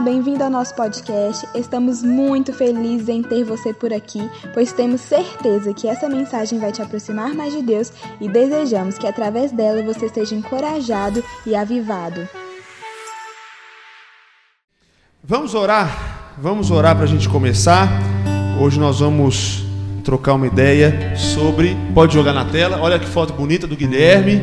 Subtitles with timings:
[0.00, 1.46] Bem-vindo ao nosso podcast.
[1.54, 4.20] Estamos muito felizes em ter você por aqui,
[4.52, 9.06] pois temos certeza que essa mensagem vai te aproximar mais de Deus e desejamos que
[9.06, 12.28] através dela você seja encorajado e avivado.
[15.24, 16.36] Vamos orar?
[16.38, 17.88] Vamos orar para a gente começar.
[18.60, 19.64] Hoje nós vamos
[20.04, 21.76] trocar uma ideia sobre.
[21.94, 24.40] Pode jogar na tela, olha que foto bonita do Guilherme.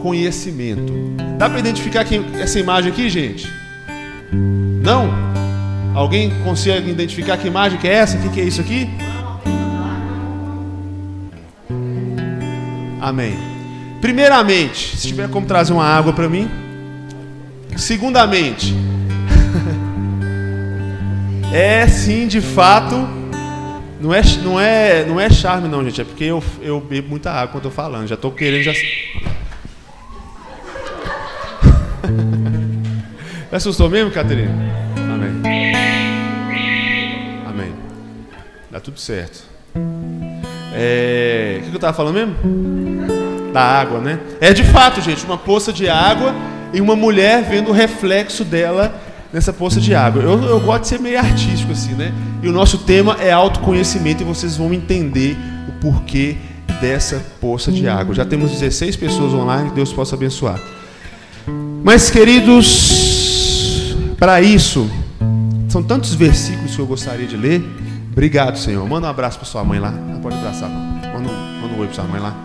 [0.00, 0.92] Autoconhecimento.
[1.36, 3.46] Dá para identificar quem, essa imagem aqui, gente?
[4.82, 5.10] Não?
[5.94, 8.16] Alguém consegue identificar que imagem que é essa?
[8.16, 8.88] O que, que é isso aqui?
[12.98, 13.36] Amém.
[14.00, 16.50] Primeiramente, se tiver como trazer uma água para mim.
[17.76, 18.74] Segundamente,
[21.52, 22.96] é sim de fato,
[24.00, 27.30] não é, não é, não é charme não, gente, é porque eu, eu bebo muita
[27.30, 28.72] água quando eu falando, já estou querendo já
[33.50, 34.52] Me assustou mesmo, Caterina?
[35.12, 35.74] Amém.
[37.44, 37.74] Amém.
[38.70, 39.42] Dá tudo certo.
[40.72, 41.56] É...
[41.58, 43.52] O que eu estava falando mesmo?
[43.52, 44.20] Da água, né?
[44.40, 46.32] É de fato, gente, uma poça de água
[46.72, 48.94] e uma mulher vendo o reflexo dela
[49.32, 50.22] nessa poça de água.
[50.22, 52.12] Eu, eu gosto de ser meio artístico assim, né?
[52.40, 55.36] E o nosso tema é autoconhecimento e vocês vão entender
[55.68, 56.36] o porquê
[56.80, 58.14] dessa poça de água.
[58.14, 60.60] Já temos 16 pessoas online, que Deus possa abençoar.
[61.82, 63.19] Mas, queridos,
[64.20, 64.88] para isso,
[65.70, 67.64] são tantos versículos que eu gostaria de ler.
[68.12, 68.86] Obrigado, Senhor.
[68.86, 69.94] Manda um abraço para sua mãe lá.
[70.22, 70.68] Pode abraçar.
[70.68, 72.36] Manda um, manda um oi para sua mãe lá.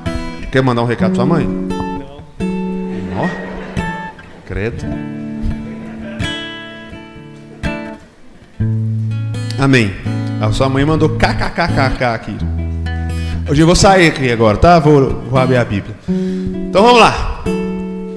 [0.49, 1.45] Quer mandar um recado para sua mãe?
[1.45, 3.25] Não.
[3.25, 3.29] Ó,
[4.45, 4.85] credo.
[9.59, 9.93] Amém.
[10.39, 12.37] A sua mãe mandou kkkk aqui.
[13.49, 14.79] Hoje eu vou sair aqui agora, tá?
[14.79, 15.95] Vou, vou abrir a Bíblia.
[16.69, 17.43] Então vamos lá.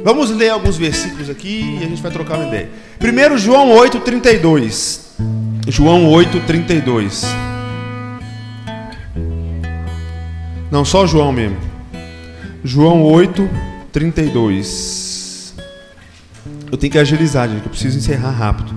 [0.08, 2.70] Vamos ler alguns versículos aqui e a gente vai trocar uma ideia.
[2.98, 5.14] Primeiro, João 8, 32.
[5.68, 7.26] João 8, 32.
[10.70, 11.58] Não, só João mesmo.
[12.64, 13.46] João 8,
[13.92, 15.54] 32.
[16.72, 18.74] Eu tenho que agilizar, gente, eu preciso encerrar rápido.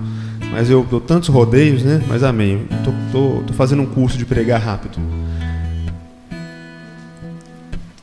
[0.50, 2.02] Mas eu dou tantos rodeios, né?
[2.08, 2.68] Mas amém.
[2.84, 4.98] Tô, tô, tô fazendo um curso de pregar rápido.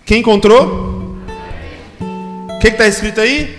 [0.03, 0.98] Quem encontrou?
[2.59, 3.55] O que está escrito aí?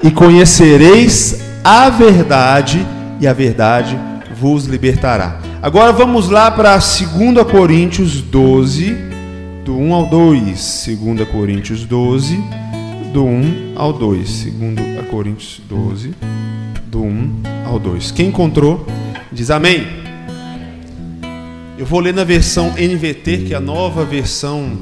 [0.00, 2.86] E conhecereis a verdade,
[3.20, 3.98] e a verdade
[4.36, 5.40] vos libertará.
[5.60, 7.10] Agora vamos lá para 2
[7.50, 8.96] Coríntios 12,
[9.64, 10.88] do 1 ao 2.
[10.96, 12.36] 2 Coríntios 12,
[13.12, 14.44] do 1 ao 2.
[14.44, 16.14] 2 Coríntios 12,
[16.86, 18.12] do 1 ao 2.
[18.12, 18.86] Quem encontrou,
[19.32, 19.84] diz amém.
[21.76, 24.78] Eu vou ler na versão NVT, que é a nova versão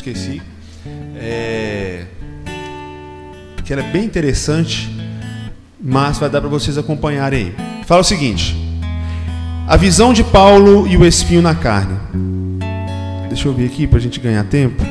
[0.00, 0.40] esqueci.
[1.16, 2.04] É,
[3.64, 4.90] que ela é bem interessante,
[5.80, 7.84] mas vai dar para vocês acompanharem aí.
[7.84, 8.56] Fala o seguinte:
[9.68, 11.96] a visão de Paulo e o espinho na carne.
[13.28, 14.82] Deixa eu ver aqui para a gente ganhar tempo.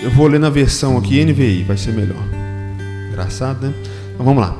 [0.00, 2.22] Eu vou ler na versão aqui NVI, vai ser melhor.
[3.08, 3.74] Engraçado, né?
[4.14, 4.56] Então vamos lá.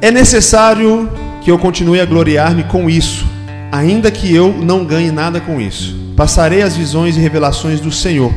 [0.00, 1.10] É necessário
[1.42, 3.33] que eu continue a gloriar-me com isso
[3.74, 5.96] ainda que eu não ganhe nada com isso.
[6.16, 8.32] Passarei as visões e revelações do Senhor.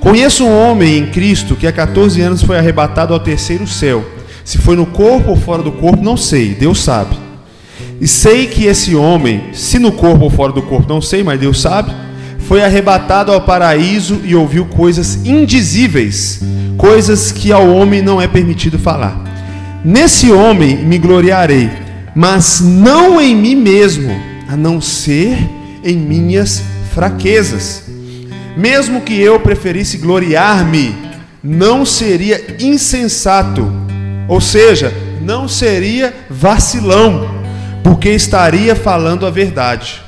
[0.00, 4.02] Conheço um homem em Cristo que há 14 anos foi arrebatado ao terceiro céu.
[4.42, 7.14] Se foi no corpo ou fora do corpo, não sei, Deus sabe.
[8.00, 11.38] E sei que esse homem, se no corpo ou fora do corpo, não sei, mas
[11.38, 11.92] Deus sabe,
[12.38, 16.40] foi arrebatado ao paraíso e ouviu coisas indizíveis,
[16.78, 19.22] coisas que ao homem não é permitido falar.
[19.84, 21.70] Nesse homem me gloriarei,
[22.14, 25.38] mas não em mim mesmo a não ser
[25.84, 26.60] em minhas
[26.92, 27.84] fraquezas.
[28.56, 30.92] Mesmo que eu preferisse gloriar-me,
[31.42, 33.70] não seria insensato,
[34.26, 37.30] ou seja, não seria vacilão,
[37.84, 40.02] porque estaria falando a verdade.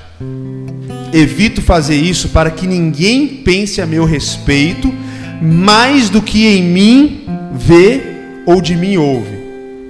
[1.12, 4.92] Evito fazer isso para que ninguém pense a meu respeito
[5.40, 8.00] mais do que em mim vê
[8.44, 9.41] ou de mim ouve.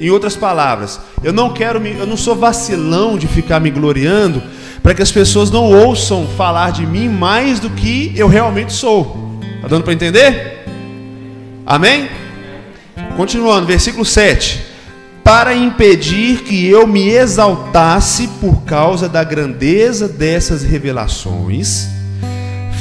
[0.02, 4.42] Em outras palavras, eu não quero me, eu não sou vacilão de ficar me gloriando
[4.82, 9.38] para que as pessoas não ouçam falar de mim mais do que eu realmente sou.
[9.62, 10.64] Tá dando para entender?
[11.64, 12.10] Amém?
[13.16, 14.64] Continuando, versículo 7.
[15.22, 21.86] Para impedir que eu me exaltasse por causa da grandeza dessas revelações,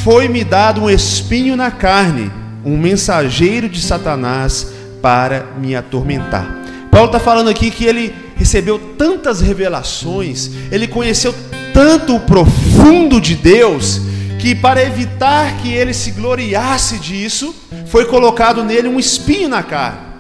[0.04, 2.32] foi-me dado um espinho na carne,
[2.66, 4.74] um mensageiro de Satanás
[5.04, 6.61] para me atormentar.
[6.92, 11.34] Paulo está falando aqui que ele recebeu tantas revelações, ele conheceu
[11.74, 14.02] tanto o profundo de Deus,
[14.38, 17.56] que para evitar que ele se gloriasse disso,
[17.88, 20.12] foi colocado nele um espinho na carne.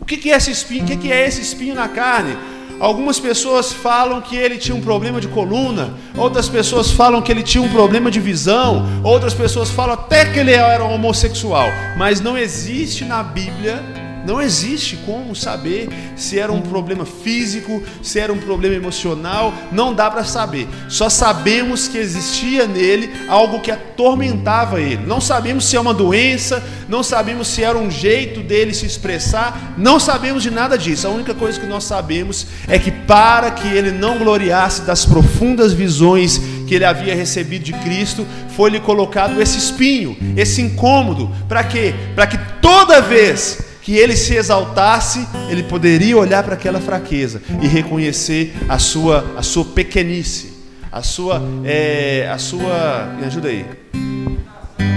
[0.00, 0.84] O que, é esse espinho?
[0.84, 2.36] O que é esse espinho na carne?
[2.78, 7.42] Algumas pessoas falam que ele tinha um problema de coluna, outras pessoas falam que ele
[7.42, 12.36] tinha um problema de visão, outras pessoas falam até que ele era homossexual, mas não
[12.36, 13.82] existe na Bíblia
[14.24, 19.94] não existe como saber se era um problema físico, se era um problema emocional, não
[19.94, 20.66] dá para saber.
[20.88, 25.04] Só sabemos que existia nele algo que atormentava ele.
[25.06, 29.74] Não sabemos se é uma doença, não sabemos se era um jeito dele se expressar,
[29.76, 31.06] não sabemos de nada disso.
[31.06, 35.72] A única coisa que nós sabemos é que para que ele não gloriasse das profundas
[35.72, 41.94] visões que ele havia recebido de Cristo, foi-lhe colocado esse espinho, esse incômodo, para quê?
[42.14, 47.68] Para que toda vez que ele se exaltasse, ele poderia olhar para aquela fraqueza e
[47.68, 50.54] reconhecer a sua, a sua pequenice,
[50.90, 53.66] a sua, é, a sua, me ajuda aí,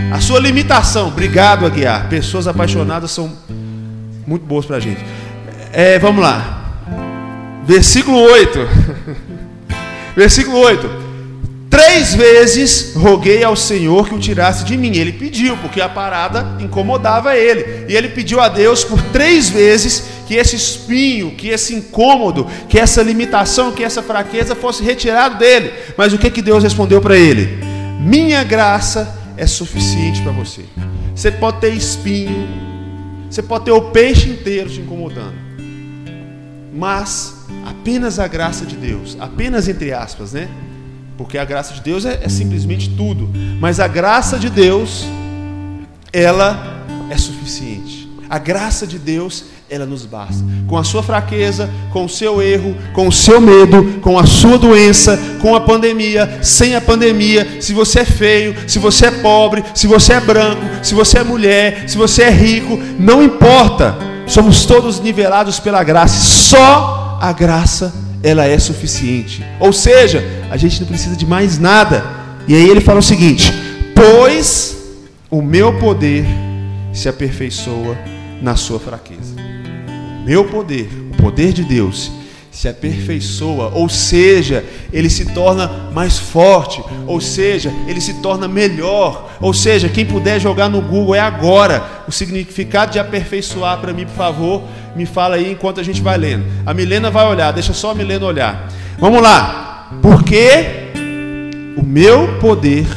[0.09, 1.09] a sua limitação.
[1.09, 2.07] Obrigado, Aguiar.
[2.07, 3.29] Pessoas apaixonadas são
[4.25, 5.03] muito boas para a gente.
[5.73, 6.79] É, vamos lá,
[7.65, 8.59] versículo 8.
[10.15, 11.06] versículo 8.
[11.77, 14.97] Três vezes roguei ao Senhor que o tirasse de mim.
[14.97, 17.85] Ele pediu, porque a parada incomodava ele.
[17.87, 22.79] E ele pediu a Deus por três vezes que esse espinho, que esse incômodo, que
[22.79, 25.71] essa limitação, que essa fraqueza fosse retirado dele.
[25.95, 27.59] Mas o que, que Deus respondeu para ele?
[27.99, 30.65] Minha graça é suficiente para você.
[31.13, 32.47] Você pode ter espinho,
[33.29, 35.35] você pode ter o peixe inteiro te incomodando.
[36.73, 37.35] Mas
[37.67, 40.49] apenas a graça de Deus, apenas entre aspas, né?
[41.17, 43.29] Porque a graça de Deus é, é simplesmente tudo.
[43.59, 45.05] Mas a graça de Deus,
[46.13, 48.07] ela é suficiente.
[48.29, 50.43] A graça de Deus, ela nos basta.
[50.67, 54.57] Com a sua fraqueza, com o seu erro, com o seu medo, com a sua
[54.57, 59.63] doença, com a pandemia, sem a pandemia, se você é feio, se você é pobre,
[59.73, 63.97] se você é branco, se você é mulher, se você é rico, não importa.
[64.27, 66.19] Somos todos nivelados pela graça.
[66.19, 69.43] Só a graça ela é suficiente.
[69.59, 72.03] Ou seja, a gente não precisa de mais nada.
[72.47, 73.51] E aí ele fala o seguinte:
[73.95, 74.77] Pois
[75.29, 76.25] o meu poder
[76.93, 77.97] se aperfeiçoa
[78.41, 79.35] na sua fraqueza.
[80.25, 82.11] Meu poder, o poder de Deus,
[82.57, 89.29] se aperfeiçoa, ou seja, ele se torna mais forte, ou seja, ele se torna melhor,
[89.39, 94.07] ou seja, quem puder jogar no Google é agora o significado de aperfeiçoar para mim,
[94.07, 94.63] por favor,
[94.95, 96.45] me fala aí enquanto a gente vai lendo.
[96.65, 98.67] A Milena vai olhar, deixa só a Milena olhar.
[98.97, 99.91] Vamos lá.
[100.01, 100.89] Porque
[101.77, 102.87] o meu poder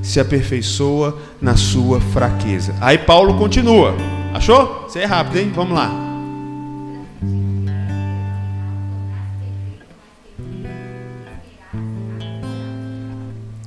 [0.00, 2.74] se aperfeiçoa na sua fraqueza.
[2.80, 3.94] Aí Paulo continua.
[4.32, 4.86] Achou?
[4.88, 5.52] Você é rápido, hein?
[5.54, 6.09] Vamos lá.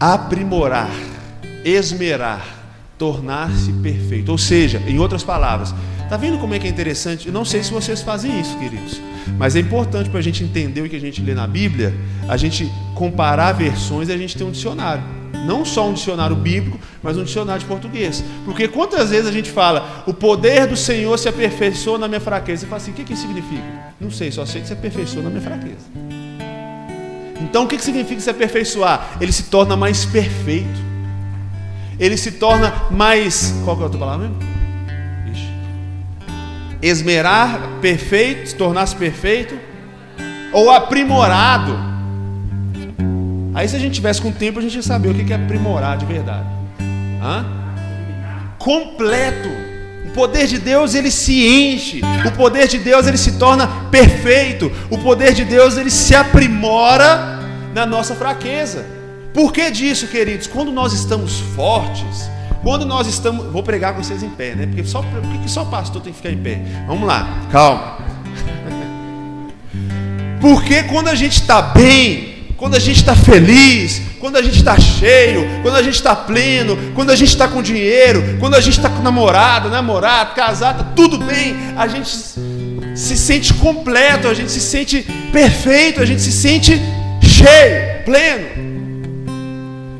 [0.03, 0.91] Aprimorar,
[1.63, 2.45] esmerar,
[2.97, 4.33] tornar-se perfeito.
[4.33, 5.73] Ou seja, em outras palavras,
[6.03, 7.27] Está vendo como é que é interessante?
[7.27, 9.01] Eu não sei se vocês fazem isso, queridos,
[9.35, 11.91] mas é importante para a gente entender o que a gente lê na Bíblia,
[12.29, 15.03] a gente comparar versões e a gente ter um dicionário.
[15.47, 18.23] Não só um dicionário bíblico, mas um dicionário de português.
[18.45, 22.61] Porque quantas vezes a gente fala, o poder do Senhor se aperfeiçoa na minha fraqueza?
[22.61, 23.63] Você fala assim, o que, que significa?
[23.99, 26.22] Não sei, só sei que se aperfeiçoa na minha fraqueza.
[27.53, 29.09] Então o que, significa se aperfeiçoar?
[29.21, 30.81] Ele se torna mais perfeito.
[31.99, 33.53] Ele se torna mais.
[33.63, 34.53] Qual que é a outra palavra mesmo?
[36.81, 39.57] esmerar, perfeito, tornar-se perfeito,
[40.51, 41.77] ou aprimorado.
[43.53, 45.95] Aí se a gente tivesse com tempo, a gente ia saber o que é aprimorar
[45.95, 46.49] de verdade.
[47.21, 47.45] Hã?
[48.57, 49.49] Completo.
[50.07, 52.01] O poder de Deus ele se enche.
[52.25, 54.71] O poder de Deus ele se torna perfeito.
[54.89, 57.42] O poder de Deus ele se aprimora
[57.73, 58.85] na nossa fraqueza.
[59.33, 60.47] Por que disso, queridos?
[60.47, 62.29] Quando nós estamos fortes,
[62.61, 63.47] quando nós estamos.
[63.47, 64.67] Vou pregar com vocês em pé, né?
[64.67, 66.61] Porque só, porque só pastor tem que ficar em pé.
[66.87, 67.97] Vamos lá, calma.
[70.39, 74.79] Porque quando a gente está bem, quando a gente está feliz, quando a gente está
[74.79, 78.77] cheio, quando a gente está pleno, quando a gente está com dinheiro, quando a gente
[78.77, 82.09] está com namorada, namorado, casado, tá tudo bem, a gente
[82.95, 86.81] se sente completo, a gente se sente perfeito, a gente se sente
[87.43, 88.47] cheio, pleno.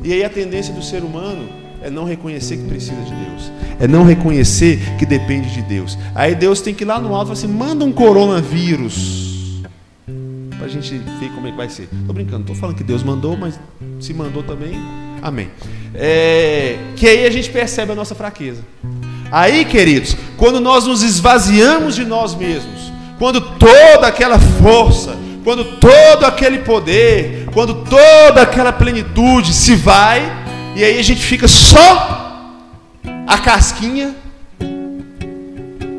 [0.02, 1.48] E aí a tendência do ser humano
[1.82, 5.98] é não reconhecer que precisa de Deus, é não reconhecer que depende de Deus.
[6.14, 9.62] Aí Deus tem que ir lá no alto e falar assim: manda um coronavírus,
[10.56, 11.88] para a gente ver como é que vai ser.
[11.92, 13.58] Estou brincando, estou falando que Deus mandou, mas
[14.00, 14.74] se mandou também,
[15.22, 15.48] amém.
[15.94, 18.62] É, que aí a gente percebe a nossa fraqueza.
[19.30, 26.24] Aí, queridos, quando nós nos esvaziamos de nós mesmos, quando toda aquela força, quando todo
[26.24, 30.42] aquele poder, quando toda aquela plenitude se vai,
[30.74, 32.50] E aí a gente fica só
[33.28, 34.12] a casquinha,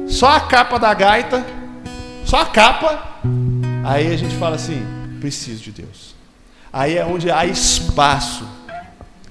[0.05, 1.45] só a capa da gaita,
[2.25, 3.21] só a capa.
[3.85, 4.85] Aí a gente fala assim:
[5.21, 6.13] preciso de Deus.
[6.73, 8.45] Aí é onde há espaço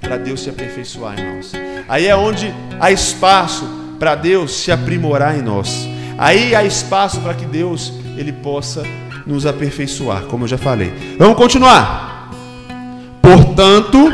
[0.00, 1.52] para Deus se aperfeiçoar em nós.
[1.87, 3.68] Aí é onde há espaço
[3.99, 5.87] para Deus se aprimorar em nós.
[6.16, 8.83] Aí há espaço para que Deus ele possa
[9.26, 10.93] nos aperfeiçoar, como eu já falei.
[11.19, 12.31] Vamos continuar.
[13.23, 14.12] Portanto,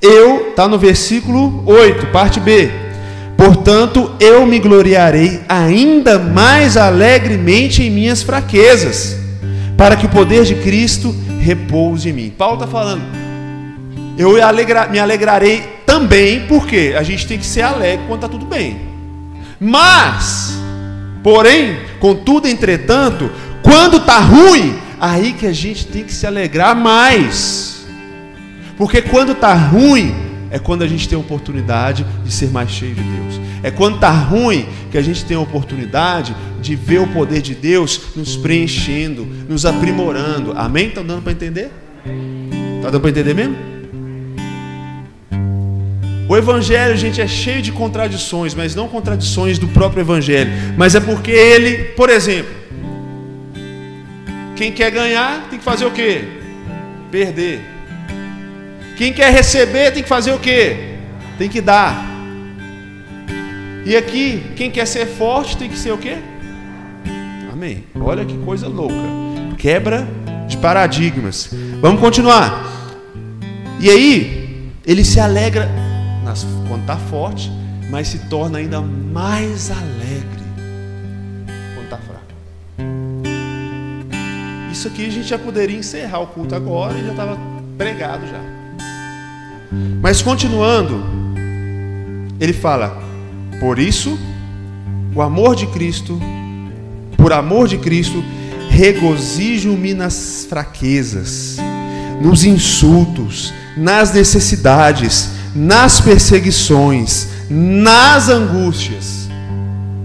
[0.00, 2.70] eu, está no versículo 8, parte B.
[3.36, 9.16] Portanto, eu me gloriarei ainda mais alegremente em minhas fraquezas,
[9.76, 12.34] para que o poder de Cristo repouse em mim.
[12.36, 13.02] Paulo está falando,
[14.18, 14.34] eu
[14.90, 18.80] me alegrarei também, porque a gente tem que ser alegre quando está tudo bem.
[19.60, 20.58] Mas,
[21.22, 23.30] porém, contudo, entretanto,
[23.62, 27.86] quando está ruim, aí que a gente tem que se alegrar mais.
[28.76, 30.14] Porque quando está ruim,
[30.50, 33.40] é quando a gente tem a oportunidade de ser mais cheio de Deus.
[33.62, 37.54] É quando está ruim que a gente tem a oportunidade de ver o poder de
[37.54, 40.52] Deus nos preenchendo, nos aprimorando.
[40.56, 40.88] Amém?
[40.88, 41.70] Está dando para entender?
[42.76, 43.56] Está dando para entender mesmo?
[46.28, 51.00] O Evangelho, gente, é cheio de contradições, mas não contradições do próprio Evangelho, mas é
[51.00, 52.61] porque ele, por exemplo,
[54.62, 56.22] quem quer ganhar tem que fazer o quê?
[57.10, 57.60] Perder.
[58.96, 60.98] Quem quer receber tem que fazer o quê?
[61.36, 62.00] Tem que dar.
[63.84, 66.16] E aqui, quem quer ser forte tem que ser o quê?
[67.52, 67.82] Amém.
[68.00, 68.94] Olha que coisa louca.
[69.58, 70.06] Quebra
[70.46, 71.50] de paradigmas.
[71.80, 72.64] Vamos continuar.
[73.80, 75.68] E aí, ele se alegra
[76.24, 77.50] nas, quando está forte,
[77.90, 80.01] mas se torna ainda mais alegre
[84.82, 87.38] Isso aqui a gente já poderia encerrar o culto agora e já estava
[87.78, 88.40] pregado já.
[90.00, 91.04] Mas continuando,
[92.40, 93.00] ele fala:
[93.60, 94.18] Por isso,
[95.14, 96.20] o amor de Cristo,
[97.16, 98.24] por amor de Cristo,
[98.70, 101.58] regozijo-me nas fraquezas,
[102.20, 109.28] nos insultos, nas necessidades, nas perseguições, nas angústias.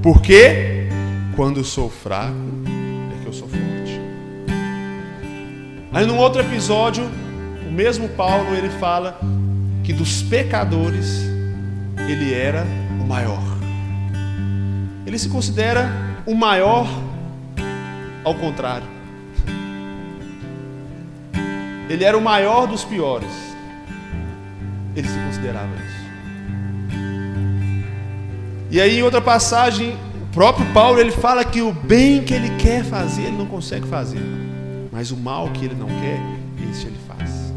[0.04, 0.88] Porque
[1.36, 2.77] quando sou fraco,
[5.98, 7.10] Aí num outro episódio,
[7.68, 9.20] o mesmo Paulo ele fala
[9.84, 11.24] que dos pecadores
[12.08, 12.64] ele era
[13.02, 13.42] o maior.
[15.08, 15.90] Ele se considera
[16.24, 16.88] o maior
[18.24, 18.86] ao contrário.
[21.90, 23.48] Ele era o maior dos piores
[24.96, 26.08] ele se considerava isso.
[28.70, 32.50] E aí, em outra passagem, o próprio Paulo ele fala que o bem que ele
[32.58, 34.22] quer fazer, ele não consegue fazer,
[34.98, 36.20] mas o mal que ele não quer,
[36.72, 37.54] esse ele faz.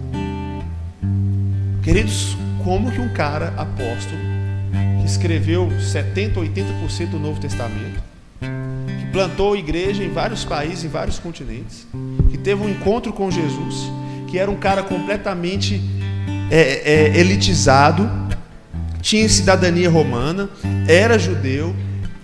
[1.82, 4.20] Queridos, como que um cara apóstolo
[5.00, 7.99] que escreveu 70, 80% do Novo Testamento,
[8.40, 11.87] que plantou igreja em vários países, em vários continentes,
[12.30, 13.90] que teve um encontro com Jesus,
[14.28, 15.80] que era um cara completamente
[16.50, 18.06] é, é, elitizado,
[19.00, 20.50] tinha cidadania romana,
[20.87, 21.75] era judeu,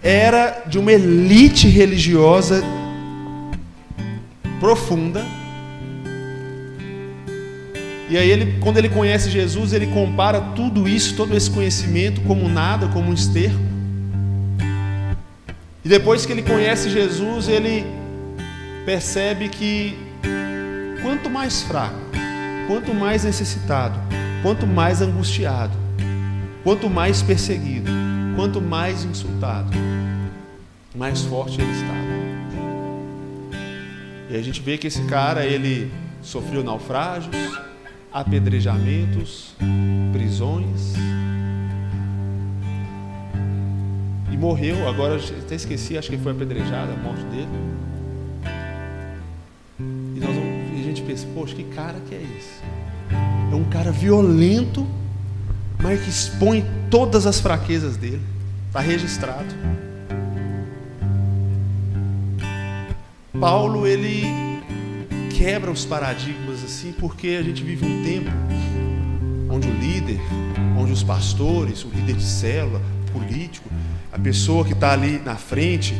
[0.02, 2.62] era de uma elite religiosa
[4.60, 5.24] profunda.
[8.08, 12.48] E aí ele, quando ele conhece Jesus, ele compara tudo isso, todo esse conhecimento como
[12.48, 13.58] nada, como um esterco.
[15.84, 17.84] E depois que ele conhece Jesus, ele
[18.84, 19.96] percebe que
[21.02, 21.98] quanto mais fraco,
[22.66, 23.98] quanto mais necessitado,
[24.42, 25.76] quanto mais angustiado,
[26.62, 27.90] quanto mais perseguido,
[28.36, 29.70] quanto mais insultado,
[30.94, 32.05] mais forte ele estava.
[34.28, 35.90] E a gente vê que esse cara, ele
[36.20, 37.36] sofreu naufrágios,
[38.12, 39.54] apedrejamentos,
[40.12, 40.94] prisões.
[44.32, 47.48] E morreu, agora até esqueci, acho que foi apedrejada a morte dele.
[49.78, 52.60] E nós vamos, a gente pensa, poxa, que cara que é esse?
[53.52, 54.84] É um cara violento,
[55.80, 58.22] mas que expõe todas as fraquezas dele.
[58.66, 59.54] Está registrado.
[63.40, 64.24] Paulo, ele
[65.36, 68.30] quebra os paradigmas assim, porque a gente vive um tempo
[69.50, 70.18] onde o líder,
[70.78, 72.80] onde os pastores, o líder de célula,
[73.12, 73.68] político,
[74.10, 75.94] a pessoa que está ali na frente,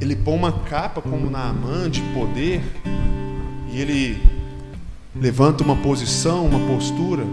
[0.00, 2.60] ele põe uma capa como na Naamã de poder
[3.72, 4.22] e ele
[5.14, 7.24] levanta uma posição, uma postura,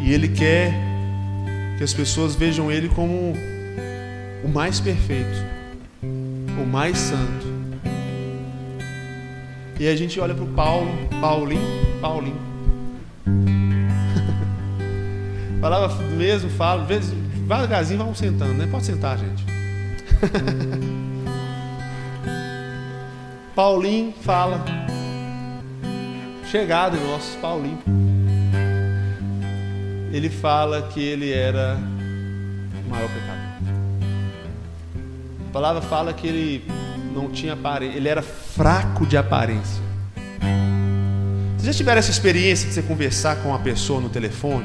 [0.00, 0.72] e ele quer
[1.76, 3.34] que as pessoas vejam ele como
[4.42, 5.44] o mais perfeito,
[6.60, 7.46] o mais santo.
[9.78, 10.90] E a gente olha para o Paulo,
[11.20, 12.40] Paulinho, Paulinho.
[15.60, 18.68] palavra mesmo fala, vezes, devagarzinho vamos sentando, né?
[18.70, 19.44] Pode sentar, gente.
[23.54, 24.64] Paulinho fala,
[26.50, 27.78] chegado nosso, Paulinho.
[30.12, 31.76] Ele fala que ele era
[32.86, 33.41] o maior pecador.
[35.52, 36.64] A palavra fala que ele
[37.14, 39.82] não tinha aparência, ele era fraco de aparência.
[41.58, 44.64] Vocês já tiveram essa experiência de você conversar com uma pessoa no telefone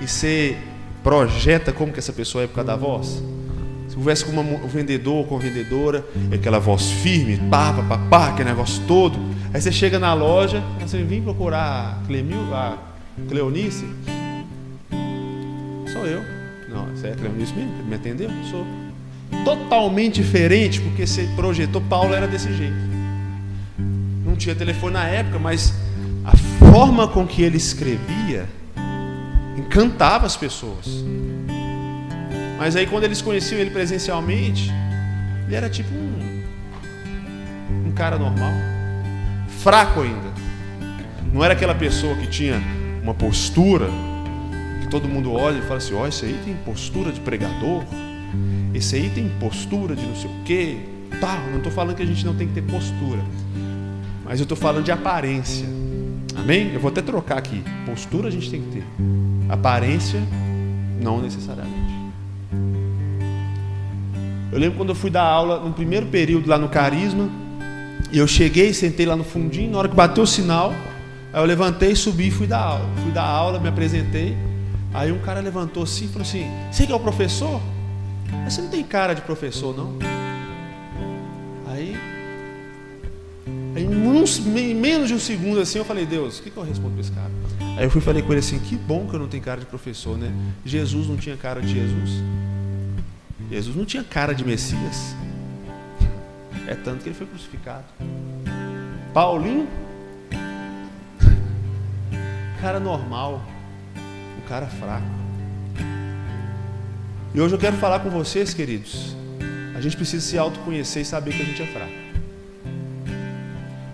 [0.00, 0.56] e você
[1.02, 3.20] projeta como que essa pessoa é por causa da voz?
[3.88, 7.98] Se conversa com um vendedor, com uma vendedora, é aquela voz firme, pá, pá, pá,
[8.08, 9.18] pá, aquele negócio todo.
[9.52, 12.78] Aí você chega na loja, você vem procurar a Clemil, a
[13.28, 13.84] Cleonice.
[15.92, 16.22] Sou eu.
[16.68, 17.82] Não, você é a Cleonice mesmo?
[17.82, 18.30] Me atendeu?
[18.48, 18.81] Sou.
[19.44, 22.76] Totalmente diferente, porque você projetou, Paulo era desse jeito.
[24.24, 25.74] Não tinha telefone na época, mas
[26.24, 26.36] a
[26.70, 28.48] forma com que ele escrevia
[29.56, 31.04] encantava as pessoas.
[32.58, 34.70] Mas aí quando eles conheciam ele presencialmente,
[35.46, 36.42] ele era tipo um,
[37.88, 38.52] um cara normal,
[39.58, 40.32] fraco ainda.
[41.32, 42.62] Não era aquela pessoa que tinha
[43.02, 43.88] uma postura
[44.80, 47.82] que todo mundo olha e fala assim: ó, oh, esse aí tem postura de pregador,
[48.74, 50.76] esse aí tem postura de não sei o quê.
[51.20, 53.20] Tá, não estou falando que a gente não tem que ter postura,
[54.24, 55.66] mas eu estou falando de aparência.
[56.34, 56.72] Amém?
[56.72, 57.62] Eu vou até trocar aqui.
[57.84, 58.84] Postura a gente tem que ter,
[59.48, 60.20] aparência
[61.00, 61.92] não necessariamente.
[64.50, 67.28] Eu lembro quando eu fui dar aula no primeiro período lá no Carisma,
[68.12, 70.74] e eu cheguei, sentei lá no fundinho, na hora que bateu o sinal,
[71.32, 72.88] aí eu levantei, subi e fui dar aula.
[73.02, 74.36] Fui dar aula, me apresentei.
[74.92, 77.60] Aí um cara levantou assim e falou assim: Você que é o professor?
[78.44, 79.98] Mas você não tem cara de professor, não?
[81.66, 81.96] Aí,
[83.76, 87.00] em menos de um segundo assim, eu falei: Deus, o que, que eu respondo para
[87.00, 87.30] esse cara?
[87.76, 89.66] Aí eu fui falei com ele assim: Que bom que eu não tenho cara de
[89.66, 90.32] professor, né?
[90.64, 92.22] Jesus não tinha cara de Jesus.
[93.50, 95.14] Jesus não tinha cara de Messias.
[96.66, 97.84] É tanto que ele foi crucificado.
[99.12, 99.68] Paulinho,
[102.60, 103.42] cara normal,
[104.38, 105.21] um cara fraco.
[107.34, 109.16] E hoje eu quero falar com vocês, queridos.
[109.74, 111.92] A gente precisa se autoconhecer e saber que a gente é fraco.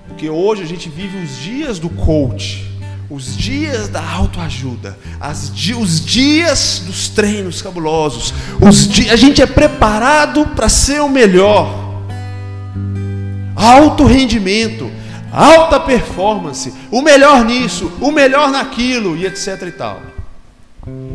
[0.09, 2.69] Porque hoje a gente vive os dias do coach
[3.11, 10.47] os dias da autoajuda, as, os dias dos treinos cabulosos, os a gente é preparado
[10.49, 11.87] para ser o melhor.
[13.57, 14.91] Alto rendimento,
[15.33, 20.03] alta performance, o melhor nisso, o melhor naquilo e etc e tal.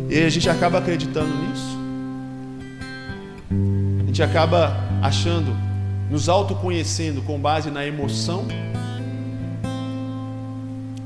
[0.09, 1.72] E a gente acaba acreditando nisso.
[4.13, 5.58] Gente acaba achando,
[6.08, 8.45] nos autoconhecendo com base na emoção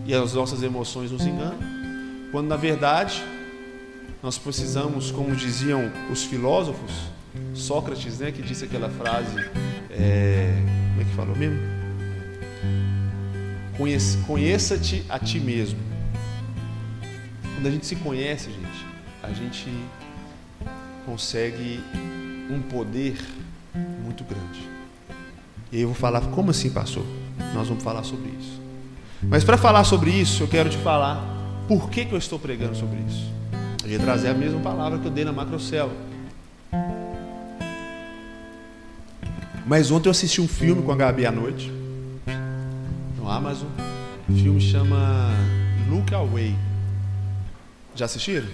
[0.06, 1.58] e as nossas emoções nos enganam,
[2.34, 3.24] quando na verdade
[4.22, 6.92] nós precisamos, como diziam os filósofos,
[7.54, 9.40] Sócrates, né, que disse aquela frase,
[9.90, 10.52] é,
[10.90, 11.60] como é que falou mesmo?
[14.28, 15.80] Conheça-te a ti mesmo.
[17.56, 18.86] Quando a gente se conhece, gente,
[19.24, 19.72] a gente
[21.06, 21.82] consegue
[22.50, 23.18] um poder
[24.04, 24.68] muito grande.
[25.72, 27.06] E eu vou falar, como assim, pastor?
[27.54, 28.62] Nós vamos falar sobre isso.
[29.24, 31.22] Mas para falar sobre isso, eu quero te falar
[31.68, 33.32] por que, que eu estou pregando sobre isso.
[33.84, 35.96] Eu ia trazer a mesma palavra que eu dei na macrocélula.
[39.66, 41.72] Mas ontem eu assisti um filme com a Gabi à noite,
[43.18, 43.68] no Amazon.
[44.30, 45.30] O filme chama
[45.90, 46.56] Look Away.
[47.94, 48.48] Já assistiram?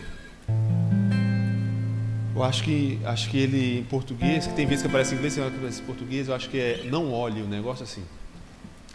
[2.35, 5.35] Eu acho que, acho que ele em português, que tem vezes que aparece em inglês,
[5.35, 8.03] tem vezes que aparece em português, eu acho que é Não Olhe, um negócio assim.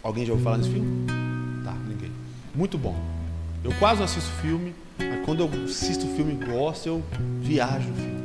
[0.02, 1.06] Alguém já ouviu falar nesse filme?
[2.54, 2.96] Muito bom.
[3.62, 7.04] Eu quase não assisto filme, mas quando eu assisto filme e gosto, eu
[7.40, 8.18] viajo no filme.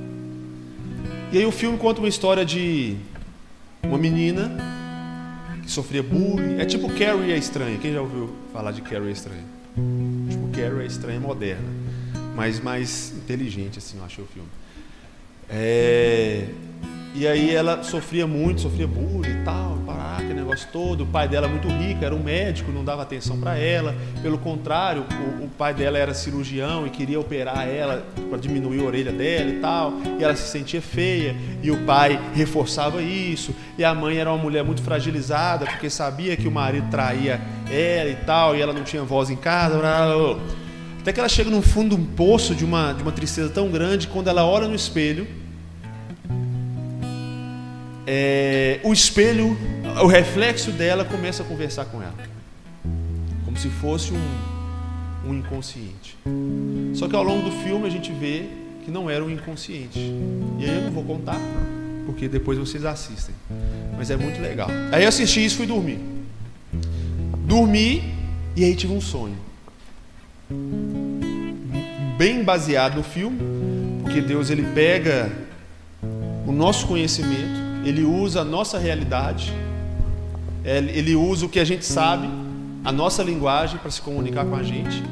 [1.32, 2.96] E aí o filme conta uma história de
[3.84, 4.52] uma menina
[5.62, 6.60] que sofria bullying.
[6.60, 7.78] É tipo Carrie a Estranha.
[7.78, 9.44] Quem já ouviu falar de Carrie a Estranha?
[10.30, 11.70] Tipo Carrie a Estranha moderna,
[12.36, 14.50] mas mais inteligente, assim, eu achei o filme.
[15.50, 16.46] É...
[17.16, 21.04] E aí ela sofria muito, sofria bullying e tal, parar, aquele negócio todo.
[21.04, 23.96] O pai dela muito rico, era um médico, não dava atenção para ela.
[24.24, 25.06] Pelo contrário,
[25.40, 29.52] o, o, pai dela era cirurgião e queria operar ela para diminuir a orelha dela
[29.52, 29.94] e tal.
[30.20, 33.54] E ela se sentia feia e o pai reforçava isso.
[33.78, 38.10] E a mãe era uma mulher muito fragilizada porque sabia que o marido traía ela
[38.10, 39.78] e tal, e ela não tinha voz em casa.
[41.04, 43.70] Até que ela chega no fundo de um poço de uma, de uma tristeza tão
[43.70, 45.28] grande, quando ela olha no espelho
[48.06, 49.58] é, o espelho,
[50.02, 52.16] o reflexo dela começa a conversar com ela.
[53.46, 56.18] Como se fosse um, um inconsciente.
[56.94, 58.46] Só que ao longo do filme a gente vê
[58.84, 60.00] que não era um inconsciente.
[60.60, 61.40] E aí eu não vou contar,
[62.06, 63.34] porque depois vocês assistem.
[63.98, 64.68] Mas é muito legal.
[64.92, 66.00] Aí eu assisti isso e fui dormir.
[67.46, 68.14] Dormi
[68.56, 69.38] e aí tive um sonho.
[72.18, 73.40] Bem baseado no filme,
[74.02, 75.32] porque Deus ele pega
[76.46, 79.54] o nosso conhecimento, ele usa a nossa realidade,
[80.64, 82.30] ele usa o que a gente sabe,
[82.84, 85.04] a nossa linguagem para se comunicar com a gente.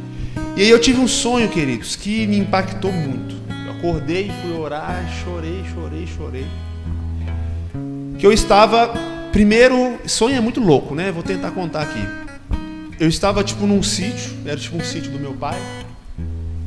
[0.55, 3.35] E aí eu tive um sonho, queridos, que me impactou muito.
[3.65, 6.45] Eu acordei, fui orar, chorei, chorei, chorei.
[8.19, 8.93] Que eu estava,
[9.31, 11.11] primeiro, sonho é muito louco, né?
[11.11, 12.05] Vou tentar contar aqui.
[13.01, 15.59] Eu estava tipo num sítio, era tipo um sítio do meu pai,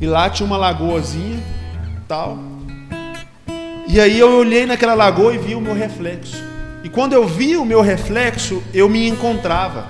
[0.01, 1.41] e lá tinha uma lagoazinha,
[2.09, 2.37] tal.
[3.87, 6.35] E aí eu olhei naquela lagoa e vi o meu reflexo.
[6.83, 9.87] E quando eu vi o meu reflexo, eu me encontrava,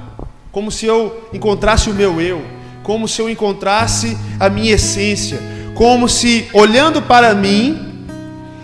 [0.52, 2.46] como se eu encontrasse o meu eu,
[2.84, 5.40] como se eu encontrasse a minha essência,
[5.74, 8.06] como se olhando para mim,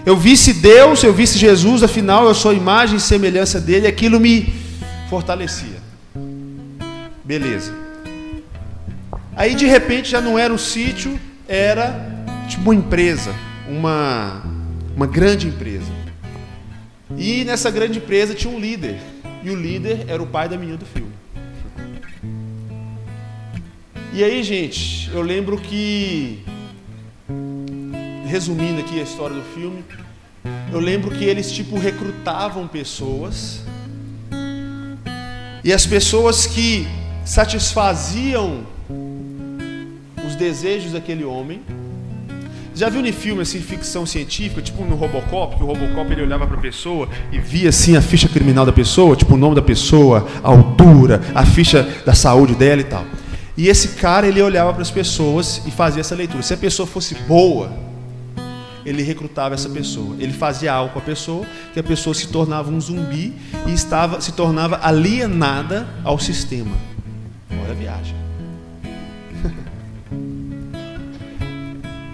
[0.06, 4.54] eu visse Deus, eu visse Jesus, afinal eu sou imagem e semelhança dele, aquilo me
[5.10, 5.81] fortalecia.
[7.32, 7.74] Beleza.
[9.38, 11.18] Aí de repente já não era um sítio,
[11.48, 11.96] era
[12.50, 13.34] tipo uma empresa,
[13.70, 14.44] uma
[14.94, 15.90] uma grande empresa.
[17.18, 19.00] E nessa grande empresa tinha um líder.
[19.42, 21.14] E o líder era o pai da menina do filme.
[24.12, 26.44] E aí, gente, eu lembro que,
[28.28, 29.86] resumindo aqui a história do filme,
[30.70, 33.64] eu lembro que eles, tipo, recrutavam pessoas.
[35.64, 36.86] E as pessoas que
[37.32, 38.64] satisfaziam
[40.28, 41.62] os desejos daquele homem
[42.76, 46.46] já viu em filme assim, ficção científica, tipo no Robocop, que o Robocop ele olhava
[46.46, 49.62] para a pessoa e via assim a ficha criminal da pessoa, tipo o nome da
[49.62, 53.06] pessoa, a altura, a ficha da saúde dela e tal.
[53.56, 56.44] E esse cara ele olhava para as pessoas e fazia essa leitura.
[56.44, 57.72] Se a pessoa fosse boa,
[58.86, 60.18] ele recrutava essa pessoa.
[60.20, 63.34] Ele fazia algo com a pessoa, que a pessoa se tornava um zumbi
[63.68, 66.91] e estava se tornava alienada ao sistema.
[67.64, 68.16] Olha a viagem.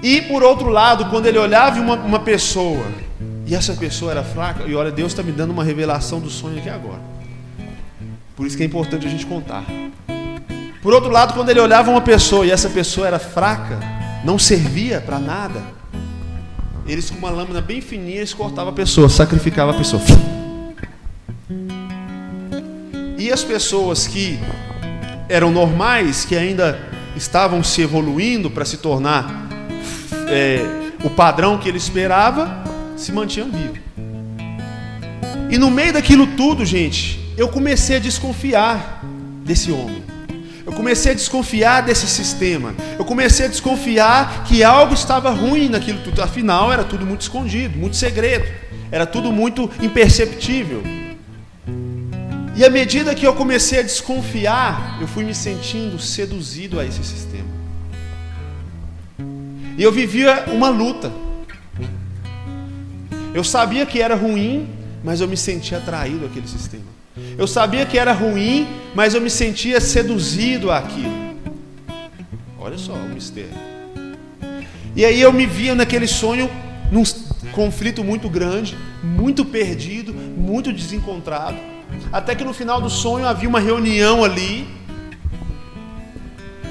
[0.04, 2.86] E por outro lado, quando ele olhava uma, uma pessoa
[3.48, 6.60] e essa pessoa era fraca, e olha, Deus está me dando uma revelação do sonho
[6.60, 7.02] aqui agora.
[8.36, 9.66] Por isso que é importante a gente contar.
[10.82, 13.80] Por outro lado, quando ele olhava uma pessoa e essa pessoa era fraca,
[14.24, 15.62] não servia para nada,
[16.86, 20.02] eles com uma lâmina bem fininha, eles cortavam a pessoa, sacrificavam a pessoa.
[23.18, 24.40] E as pessoas que
[25.30, 26.80] eram normais, que ainda
[27.16, 29.48] estavam se evoluindo para se tornar
[30.28, 30.62] é,
[31.04, 32.64] o padrão que ele esperava,
[32.96, 33.80] se mantinham vivos.
[35.50, 39.02] E no meio daquilo tudo, gente, eu comecei a desconfiar
[39.44, 40.04] desse homem.
[40.66, 42.76] Eu comecei a desconfiar desse sistema.
[43.00, 46.22] Eu comecei a desconfiar que algo estava ruim naquilo tudo.
[46.22, 48.46] Afinal, era tudo muito escondido, muito segredo.
[48.92, 50.84] Era tudo muito imperceptível.
[52.58, 57.04] E à medida que eu comecei a desconfiar, eu fui me sentindo seduzido a esse
[57.04, 57.48] sistema.
[59.78, 61.12] E eu vivia uma luta.
[63.32, 64.68] Eu sabia que era ruim,
[65.04, 66.86] mas eu me sentia atraído àquele sistema.
[67.38, 71.14] Eu sabia que era ruim, mas eu me sentia seduzido àquilo.
[72.58, 73.52] Olha só o mistério.
[74.96, 76.50] E aí eu me via naquele sonho,
[76.92, 77.04] num
[77.52, 81.77] conflito muito grande, muito perdido, muito desencontrado.
[82.12, 84.68] Até que no final do sonho havia uma reunião ali.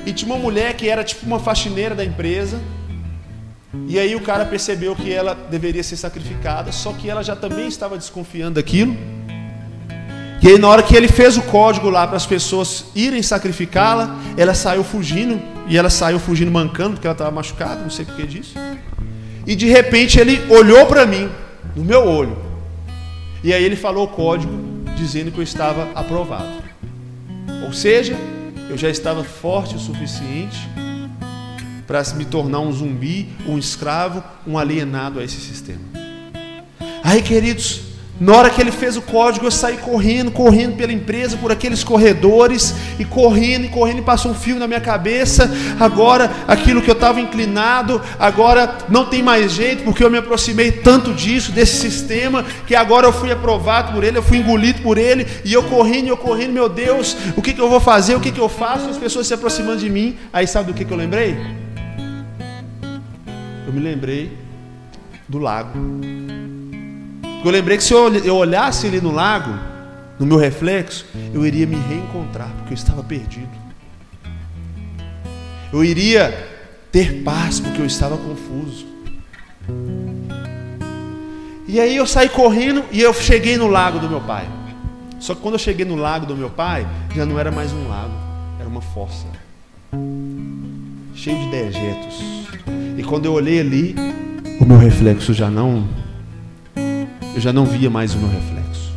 [0.05, 2.61] E tinha uma mulher que era tipo uma faxineira da empresa.
[3.89, 7.69] E aí o cara percebeu que ela deveria ser sacrificada, só que ela já também
[7.69, 8.97] estava desconfiando daquilo.
[10.43, 14.17] E aí na hora que ele fez o código lá para as pessoas irem sacrificá-la,
[14.37, 18.25] ela saiu fugindo, e ela saiu fugindo mancando, porque ela estava machucada, não sei porquê
[18.25, 18.55] disso.
[19.47, 21.29] E de repente ele olhou para mim,
[21.75, 22.37] no meu olho.
[23.43, 24.53] E aí ele falou o código,
[24.97, 26.65] dizendo que eu estava aprovado.
[27.65, 28.17] Ou seja,
[28.69, 30.59] eu já estava forte o suficiente
[31.87, 35.83] para me tornar um zumbi, um escravo, um alienado a esse sistema.
[37.05, 37.86] Aí, queridos,
[38.21, 41.85] na hora que ele fez o código, eu saí correndo, correndo pela empresa, por aqueles
[41.85, 45.51] corredores, e correndo, e correndo, e passou um fio na minha cabeça.
[45.79, 50.73] Agora, aquilo que eu estava inclinado, agora não tem mais jeito, porque eu me aproximei
[50.73, 54.99] tanto disso, desse sistema, que agora eu fui aprovado por ele, eu fui engolido por
[54.99, 58.21] ele, e eu correndo, eu correndo, meu Deus, o que, que eu vou fazer, o
[58.21, 58.89] que, que eu faço?
[58.89, 60.17] As pessoas se aproximando de mim.
[60.33, 61.37] Aí, sabe do que, que eu lembrei?
[63.67, 64.33] eu me lembrei
[65.29, 65.71] do lago.
[67.47, 69.57] Eu lembrei que se eu olhasse ali no lago,
[70.19, 73.49] no meu reflexo, eu iria me reencontrar, porque eu estava perdido.
[75.73, 76.37] Eu iria
[76.91, 78.85] ter paz porque eu estava confuso.
[81.69, 84.49] E aí eu saí correndo e eu cheguei no lago do meu pai.
[85.21, 87.87] Só que quando eu cheguei no lago do meu pai, já não era mais um
[87.87, 88.15] lago,
[88.59, 89.27] era uma fossa.
[91.15, 92.19] Cheio de dejetos.
[92.99, 93.95] E quando eu olhei ali,
[94.61, 96.06] o meu reflexo já não
[97.37, 98.97] eu já não via mais o meu reflexo.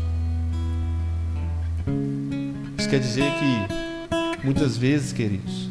[2.78, 5.70] Isso quer dizer que muitas vezes, queridos,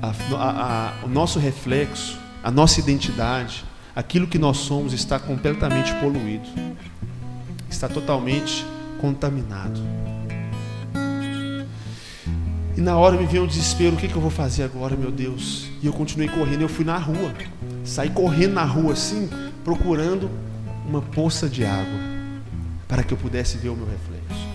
[0.00, 3.62] a, a, a, o nosso reflexo, a nossa identidade,
[3.94, 6.48] aquilo que nós somos está completamente poluído,
[7.68, 8.64] está totalmente
[9.02, 9.82] contaminado.
[12.74, 15.10] E na hora me veio um desespero: o que, que eu vou fazer agora, meu
[15.10, 15.68] Deus?
[15.82, 16.62] E eu continuei correndo.
[16.62, 17.34] Eu fui na rua,
[17.84, 19.28] saí correndo na rua assim,
[19.64, 20.30] procurando
[20.88, 22.00] uma poça de água,
[22.88, 24.46] para que eu pudesse ver o meu reflexo,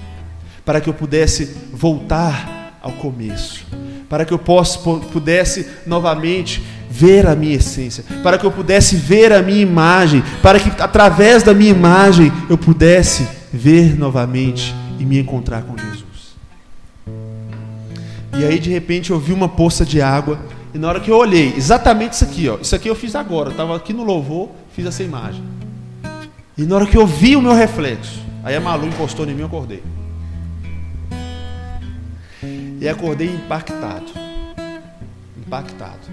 [0.65, 3.65] para que eu pudesse voltar ao começo,
[4.09, 4.77] para que eu possa,
[5.11, 10.59] pudesse novamente ver a minha essência, para que eu pudesse ver a minha imagem, para
[10.59, 16.35] que através da minha imagem eu pudesse ver novamente e me encontrar com Jesus.
[18.37, 20.39] E aí de repente eu vi uma poça de água
[20.73, 23.49] e na hora que eu olhei, exatamente isso aqui, ó, isso aqui eu fiz agora,
[23.49, 25.41] estava aqui no louvor, fiz essa imagem.
[26.57, 29.41] E na hora que eu vi o meu reflexo, aí a Malu encostou em mim,
[29.41, 29.81] eu acordei.
[32.81, 34.11] E acordei impactado.
[35.37, 36.07] Impactado.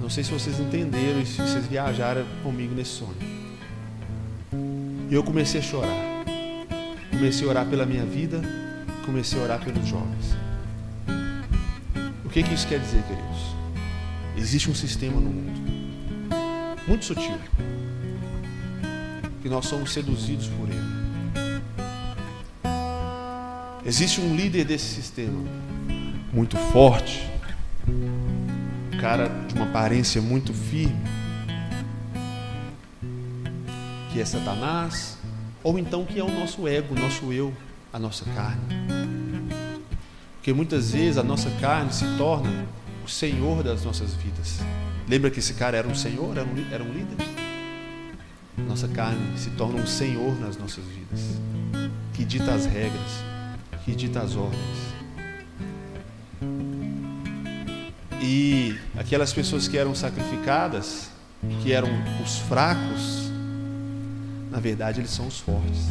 [0.00, 3.16] Não sei se vocês entenderam e se vocês viajaram comigo nesse sonho.
[5.10, 6.24] E eu comecei a chorar.
[7.10, 8.40] Comecei a orar pela minha vida,
[9.04, 10.36] comecei a orar pelos jovens.
[12.24, 13.56] O que, que isso quer dizer, queridos?
[14.36, 15.79] Existe um sistema no mundo,
[16.86, 17.38] muito sutil,
[19.42, 21.00] que nós somos seduzidos por ele.
[23.84, 25.42] Existe um líder desse sistema,
[26.32, 27.28] muito forte,
[27.88, 31.02] um cara de uma aparência muito firme,
[34.12, 35.18] que é Satanás,
[35.62, 37.52] ou então que é o nosso ego, o nosso eu,
[37.92, 38.62] a nossa carne.
[40.36, 42.66] Porque muitas vezes a nossa carne se torna
[43.04, 44.60] o senhor das nossas vidas.
[45.10, 47.16] Lembra que esse cara era um senhor, era um, era um líder?
[48.56, 51.20] Nossa carne se torna um senhor nas nossas vidas,
[52.14, 53.24] que dita as regras,
[53.84, 54.60] que dita as ordens.
[58.22, 61.10] E aquelas pessoas que eram sacrificadas,
[61.60, 61.88] que eram
[62.22, 63.32] os fracos,
[64.48, 65.86] na verdade eles são os fortes.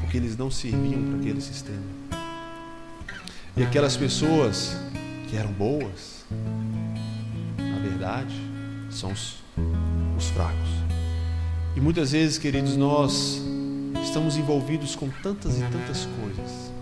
[0.00, 1.84] Porque eles não serviam para aquele sistema.
[3.54, 4.74] E aquelas pessoas
[5.28, 6.24] que eram boas,
[8.90, 9.36] são os,
[10.16, 10.68] os fracos.
[11.74, 13.40] E muitas vezes, queridos, nós
[14.02, 16.72] estamos envolvidos com tantas e tantas coisas.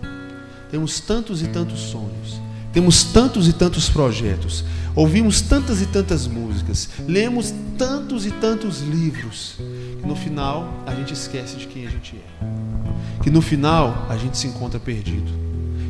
[0.70, 2.40] Temos tantos e tantos sonhos.
[2.72, 4.64] Temos tantos e tantos projetos.
[4.94, 6.88] Ouvimos tantas e tantas músicas.
[7.06, 9.56] Lemos tantos e tantos livros.
[10.00, 13.22] Que no final a gente esquece de quem a gente é.
[13.22, 15.32] Que no final a gente se encontra perdido.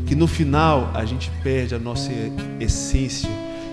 [0.06, 2.10] Que no final a gente perde a nossa
[2.60, 3.30] essência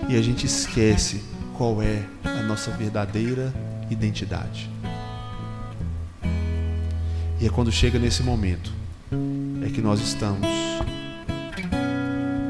[0.08, 1.22] e a gente esquece
[1.56, 3.52] qual é a nossa verdadeira
[3.90, 4.70] identidade.
[7.40, 8.72] E é quando chega nesse momento
[9.64, 10.46] é que nós estamos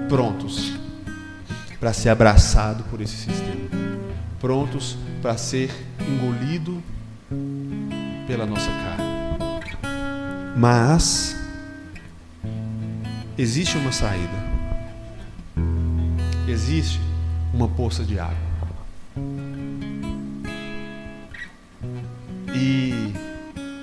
[0.08, 0.74] prontos
[1.80, 3.70] para ser abraçado por esse sistema,
[4.38, 6.82] prontos para ser engolido
[8.26, 9.04] pela nossa carne.
[10.56, 11.34] Mas
[13.38, 14.52] existe uma saída.
[16.46, 17.00] Existe
[17.54, 18.51] uma poça de água.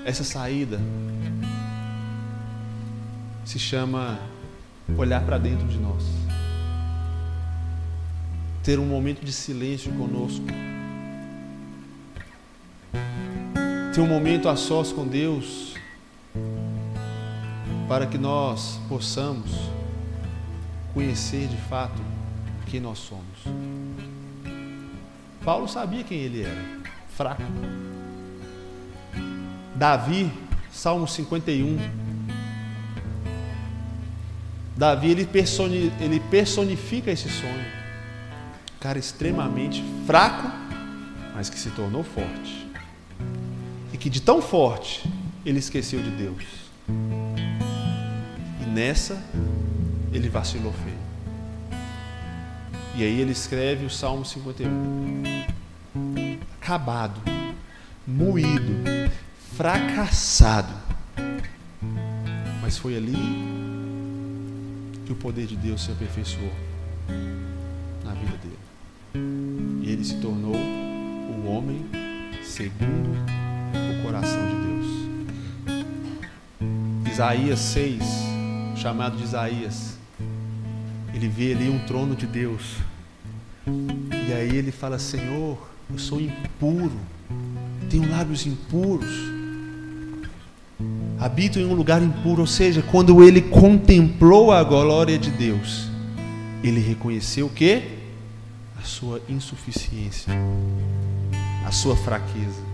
[0.09, 0.79] Essa saída
[3.45, 4.19] se chama
[4.97, 6.03] olhar para dentro de nós.
[8.63, 10.45] Ter um momento de silêncio conosco.
[13.93, 15.75] Ter um momento a sós com Deus.
[17.87, 19.51] Para que nós possamos
[20.91, 22.01] conhecer de fato
[22.65, 23.43] quem nós somos.
[25.45, 26.65] Paulo sabia quem ele era,
[27.15, 27.43] fraco.
[29.79, 30.29] Davi,
[30.73, 31.77] Salmo 51.
[34.75, 35.29] Davi ele,
[36.01, 37.65] ele personifica esse sonho.
[38.77, 40.51] Cara extremamente fraco,
[41.33, 42.69] mas que se tornou forte.
[43.93, 45.09] E que de tão forte
[45.45, 46.43] ele esqueceu de Deus.
[48.61, 49.23] E nessa
[50.11, 50.99] ele vacilou feio.
[52.95, 55.23] E aí ele escreve o Salmo 51.
[56.59, 57.21] Acabado,
[58.05, 58.98] moído,
[59.59, 60.73] fracassado.
[62.61, 63.17] Mas foi ali
[65.05, 66.53] que o poder de Deus se aperfeiçoou
[68.05, 68.57] na vida dele.
[69.83, 71.85] E ele se tornou o homem
[72.41, 73.09] segundo
[73.73, 74.85] o coração de Deus.
[77.11, 78.01] Isaías 6,
[78.77, 79.97] chamado de Isaías,
[81.13, 82.77] ele vê ali um trono de Deus.
[83.67, 86.97] E aí ele fala: Senhor, eu sou impuro,
[87.89, 89.37] tenho lábios impuros
[91.19, 95.89] habito em um lugar impuro, ou seja, quando ele contemplou a glória de Deus,
[96.63, 97.83] ele reconheceu o que?
[98.79, 100.33] A sua insuficiência,
[101.65, 102.69] a sua fraqueza.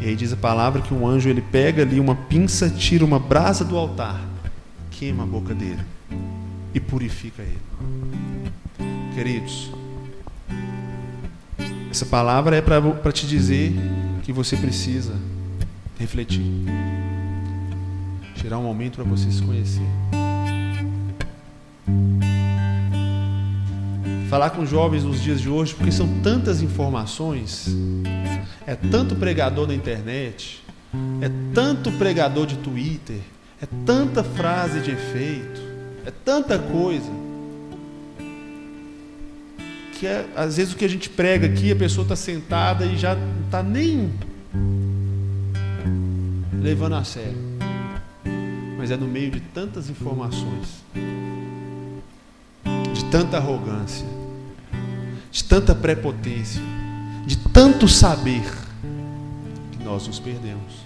[0.00, 3.18] E aí diz a palavra que um anjo ele pega ali uma pinça, tira uma
[3.18, 4.20] brasa do altar,
[4.90, 5.82] queima a boca dele
[6.72, 7.58] e purifica ele.
[9.14, 9.70] Queridos,
[11.90, 13.74] essa palavra é para te dizer
[14.22, 15.14] que você precisa
[15.98, 16.44] refletir.
[18.34, 19.86] Tirar um momento para você se conhecer.
[24.28, 27.68] Falar com jovens nos dias de hoje, porque são tantas informações,
[28.66, 30.62] é tanto pregador na internet,
[31.20, 33.20] é tanto pregador de Twitter,
[33.62, 35.60] é tanta frase de efeito,
[36.04, 37.10] é tanta coisa.
[39.98, 42.98] Que é, às vezes o que a gente prega aqui, a pessoa está sentada e
[42.98, 44.12] já não está nem
[46.60, 47.36] levando a sério.
[48.76, 50.84] Mas é no meio de tantas informações,
[52.92, 54.06] de tanta arrogância,
[55.30, 56.60] de tanta prepotência,
[57.26, 58.44] de tanto saber,
[59.72, 60.82] que nós nos perdemos.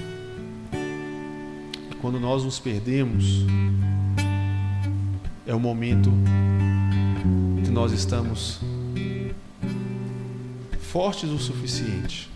[1.90, 3.44] E quando nós nos perdemos,
[5.46, 6.11] é o momento
[7.64, 8.61] que nós estamos
[10.90, 12.28] fortes o suficiente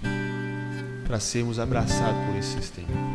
[1.06, 3.13] para sermos abraçados por esse sistema.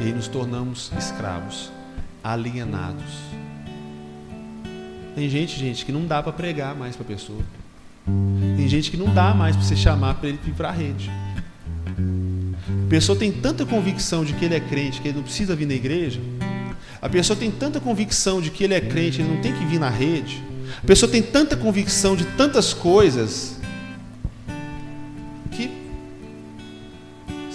[0.00, 1.70] E aí nos tornamos escravos,
[2.22, 3.04] alienados.
[5.14, 7.40] Tem gente, gente, que não dá para pregar mais para a pessoa.
[8.56, 11.10] Tem gente que não dá mais para você chamar para ele vir para a rede.
[12.86, 15.66] A pessoa tem tanta convicção de que ele é crente, que ele não precisa vir
[15.66, 16.20] na igreja.
[17.00, 19.78] A pessoa tem tanta convicção de que ele é crente, ele não tem que vir
[19.78, 20.42] na rede.
[20.82, 23.53] A pessoa tem tanta convicção de tantas coisas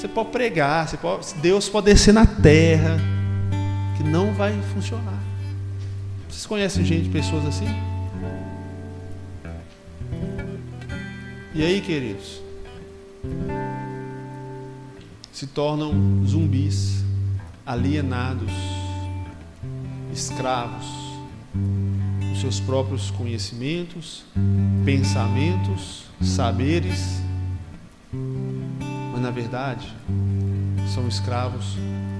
[0.10, 2.98] pode pregar, você pode, Deus pode descer na terra,
[3.98, 5.20] que não vai funcionar.
[6.30, 7.68] Vocês conhecem gente, pessoas assim?
[11.54, 12.42] E aí, queridos?
[15.32, 15.94] Se tornam
[16.26, 17.04] zumbis,
[17.66, 18.52] alienados,
[20.14, 20.86] escravos
[22.30, 24.24] dos seus próprios conhecimentos,
[24.86, 27.22] pensamentos, saberes
[29.20, 29.94] mas na verdade
[30.94, 31.76] são escravos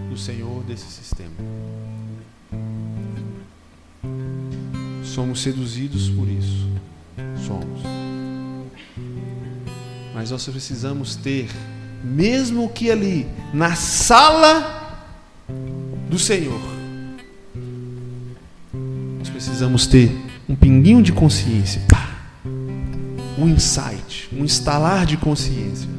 [0.10, 1.32] do Senhor desse sistema.
[5.04, 6.68] Somos seduzidos por isso.
[7.48, 7.82] Somos.
[10.14, 11.50] Mas nós precisamos ter,
[12.04, 15.08] mesmo que ali, na sala
[16.10, 16.62] do Senhor,
[19.18, 20.12] nós precisamos ter
[20.50, 21.82] um pinguinho de consciência,
[23.38, 25.99] um insight, um instalar de consciência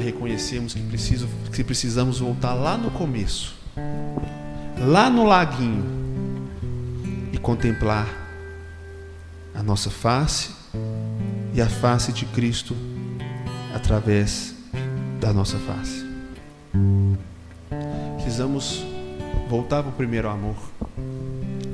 [0.00, 3.54] reconhecermos que, preciso, que precisamos voltar lá no começo,
[4.78, 5.84] lá no laguinho,
[7.32, 8.08] e contemplar
[9.54, 10.50] a nossa face
[11.54, 12.76] e a face de Cristo
[13.74, 14.54] através
[15.20, 16.04] da nossa face.
[18.16, 18.84] Precisamos
[19.48, 20.56] voltar para o primeiro amor.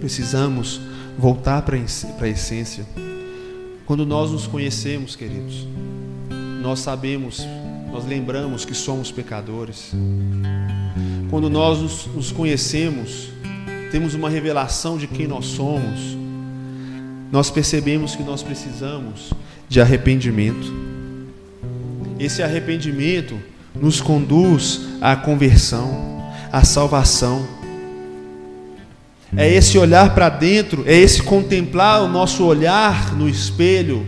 [0.01, 0.81] Precisamos
[1.19, 2.87] voltar para a essência.
[3.87, 5.67] Quando nós nos conhecemos, queridos,
[6.61, 7.47] nós sabemos
[7.97, 9.91] nós lembramos que somos pecadores.
[11.31, 13.31] Quando nós nos, conhecemos,
[13.91, 16.15] temos uma revelação de quem nós somos,
[17.33, 19.33] nós percebemos que nós precisamos
[19.67, 20.71] de arrependimento.
[22.19, 23.41] Esse arrependimento
[23.75, 26.23] nos conduz à conversão,
[26.53, 27.49] à salvação.
[29.35, 34.07] É esse olhar para dentro, é esse contemplar o nosso olhar no espelho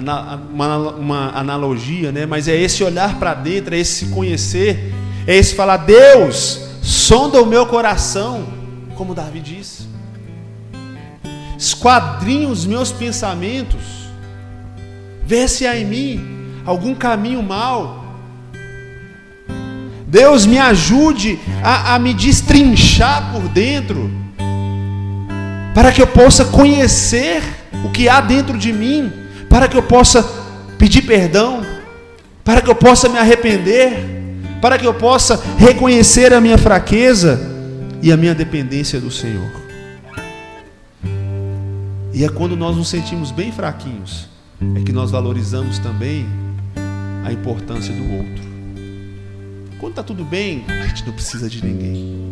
[0.00, 2.26] uma, uma analogia, né?
[2.26, 4.92] mas é esse olhar para dentro, é esse se conhecer,
[5.26, 8.46] é esse falar: Deus, sonda o meu coração,
[8.96, 9.86] como Davi disse,
[11.56, 13.82] esquadrinha os meus pensamentos,
[15.24, 16.34] vê se há em mim
[16.66, 18.02] algum caminho mau.
[20.06, 24.10] Deus me ajude a, a me destrinchar por dentro,
[25.72, 27.42] para que eu possa conhecer
[27.84, 29.23] o que há dentro de mim
[29.54, 30.20] para que eu possa
[30.76, 31.62] pedir perdão,
[32.42, 33.92] para que eu possa me arrepender,
[34.60, 37.40] para que eu possa reconhecer a minha fraqueza
[38.02, 39.48] e a minha dependência do Senhor.
[42.12, 44.28] E é quando nós nos sentimos bem fraquinhos,
[44.74, 46.26] é que nós valorizamos também
[47.24, 48.44] a importância do outro.
[49.78, 52.28] Quando está tudo bem, a gente não precisa de ninguém.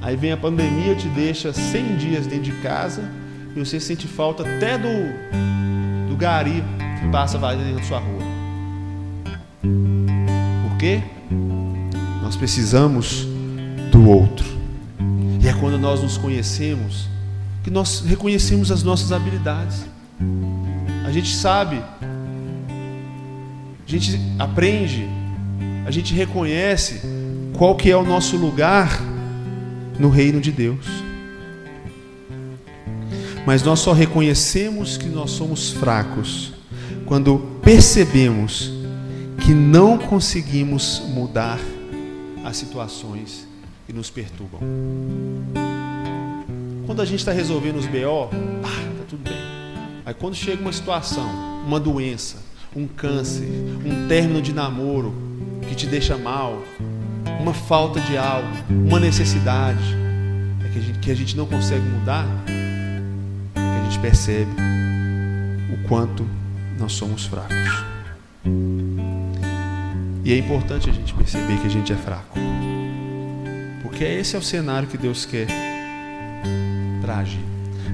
[0.00, 3.25] Aí vem a pandemia, te deixa 100 dias dentro de casa
[3.56, 4.88] e você sente falta até do,
[6.10, 6.62] do gari
[7.00, 8.20] que passa vazio na sua rua.
[9.62, 11.02] Por quê?
[12.22, 13.26] Nós precisamos
[13.90, 14.46] do outro.
[15.40, 17.08] E é quando nós nos conhecemos
[17.64, 19.86] que nós reconhecemos as nossas habilidades.
[21.06, 25.08] A gente sabe, a gente aprende,
[25.86, 27.00] a gente reconhece
[27.56, 29.00] qual que é o nosso lugar
[29.98, 31.05] no reino de Deus.
[33.46, 36.52] Mas nós só reconhecemos que nós somos fracos
[37.06, 38.72] quando percebemos
[39.44, 41.60] que não conseguimos mudar
[42.44, 43.46] as situações
[43.86, 44.58] que nos perturbam.
[46.86, 48.28] Quando a gente está resolvendo os BO,
[48.60, 49.38] pá, tá tudo bem.
[50.04, 51.28] Aí quando chega uma situação,
[51.64, 52.38] uma doença,
[52.74, 53.48] um câncer,
[53.84, 55.14] um término de namoro
[55.68, 56.60] que te deixa mal,
[57.40, 59.84] uma falta de algo, uma necessidade
[60.64, 62.26] é que, a gente, que a gente não consegue mudar,
[63.88, 64.50] gente percebe
[65.72, 66.26] o quanto
[66.78, 67.84] nós somos fracos.
[70.24, 72.36] E é importante a gente perceber que a gente é fraco.
[73.82, 75.46] Porque esse é o cenário que Deus quer
[77.00, 77.24] para.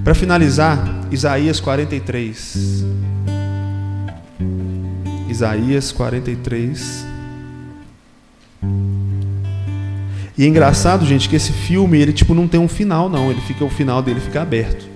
[0.03, 2.85] Para finalizar, Isaías 43.
[5.29, 7.07] Isaías 43.
[10.39, 13.41] E é engraçado, gente, que esse filme, ele tipo não tem um final não, ele
[13.43, 14.92] fica o final dele fica aberto.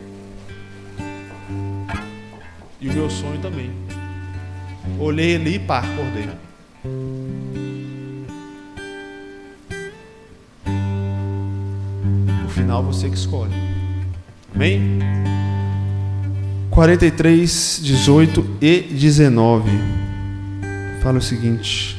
[4.98, 6.28] Olhei ali e pá, acordei.
[12.44, 13.52] O final você que escolhe.
[14.54, 14.98] Amém?
[16.70, 19.70] 43, 18 e 19.
[21.02, 21.96] Fala o seguinte: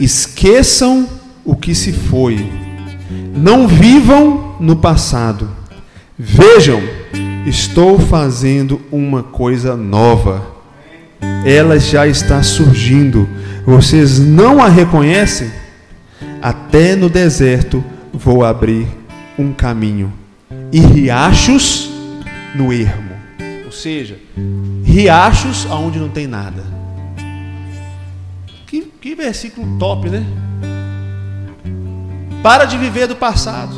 [0.00, 1.08] Esqueçam
[1.44, 2.50] o que se foi.
[3.34, 5.48] Não vivam no passado.
[6.18, 6.80] Vejam,
[7.46, 10.57] estou fazendo uma coisa nova.
[11.44, 13.28] Ela já está surgindo.
[13.64, 15.50] Vocês não a reconhecem?
[16.40, 18.86] Até no deserto vou abrir
[19.38, 20.12] um caminho
[20.72, 21.90] e riachos
[22.54, 23.10] no ermo.
[23.64, 24.18] Ou seja,
[24.84, 26.64] riachos aonde não tem nada.
[28.66, 30.24] Que, que versículo top, né?
[32.42, 33.76] Para de viver do passado.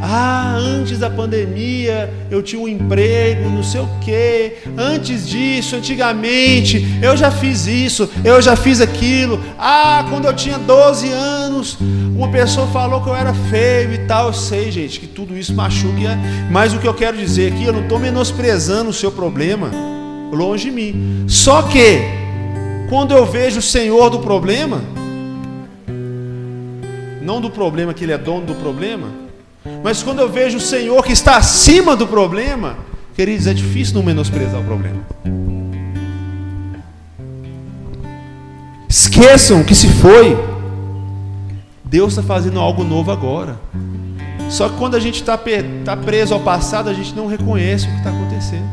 [0.00, 4.58] Ah, antes da pandemia eu tinha um emprego, não sei o quê.
[4.76, 9.42] Antes disso, antigamente, eu já fiz isso, eu já fiz aquilo.
[9.58, 11.76] Ah, quando eu tinha 12 anos,
[12.14, 14.28] uma pessoa falou que eu era feio e tal.
[14.28, 15.88] Eu sei, gente, que tudo isso machuca.
[16.50, 19.70] Mas o que eu quero dizer aqui, eu não estou menosprezando o seu problema,
[20.32, 21.24] longe de mim.
[21.26, 22.00] Só que,
[22.88, 24.80] quando eu vejo o Senhor do problema,
[27.20, 29.27] não do problema que ele é dono do problema,
[29.82, 32.76] mas quando eu vejo o Senhor que está acima do problema,
[33.14, 35.06] queridos, é difícil não menosprezar o problema.
[38.88, 40.36] Esqueçam que se foi.
[41.84, 43.58] Deus está fazendo algo novo agora.
[44.48, 45.38] Só que quando a gente está
[45.84, 48.66] tá preso ao passado, a gente não reconhece o que está acontecendo.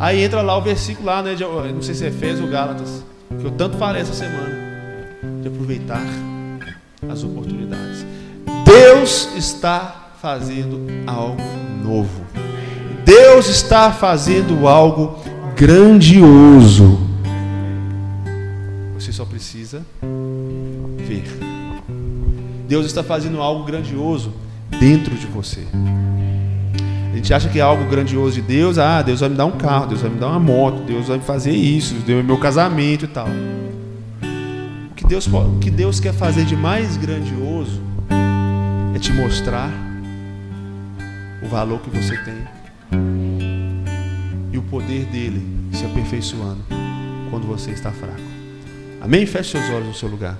[0.00, 1.34] Aí entra lá o versículo lá, né?
[1.34, 3.04] De, não sei se é Efésios ou Gálatas,
[3.38, 4.58] que eu tanto falei essa semana.
[5.40, 6.02] De aproveitar
[7.08, 8.04] as oportunidades.
[8.64, 11.42] Deus está fazendo algo
[11.82, 12.20] novo.
[13.04, 15.16] Deus está fazendo algo
[15.56, 17.00] grandioso.
[18.94, 19.82] Você só precisa
[20.98, 21.24] ver.
[22.68, 24.32] Deus está fazendo algo grandioso
[24.78, 25.66] dentro de você.
[27.12, 29.52] A gente acha que é algo grandioso de Deus, ah, Deus vai me dar um
[29.52, 33.06] carro, Deus vai me dar uma moto, Deus vai me fazer isso, Deus meu casamento
[33.06, 33.26] e tal.
[35.08, 37.82] Deus, o que Deus quer fazer de mais grandioso
[38.94, 39.89] é te mostrar
[41.42, 42.46] o valor que você tem
[44.52, 46.64] e o poder dele se aperfeiçoando
[47.30, 48.20] quando você está fraco.
[49.00, 49.24] Amém?
[49.24, 50.38] Feche seus olhos no seu lugar.